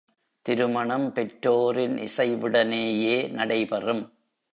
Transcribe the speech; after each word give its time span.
திருமணம் 0.45 1.13
பெற்றோரின் 1.13 1.97
இசைவுடனேயே 1.97 3.31
நடைபெறும். 3.31 4.13